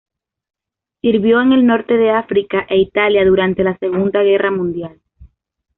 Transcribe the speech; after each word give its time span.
Sirvió 1.01 1.41
en 1.41 1.51
el 1.53 1.67
norte 1.67 1.95
de 1.95 2.09
África 2.09 2.65
e 2.67 2.79
Italia 2.79 3.23
durante 3.23 3.63
la 3.63 3.77
Segunda 3.77 4.23
Guerra 4.23 4.49
Mundial. 4.49 4.99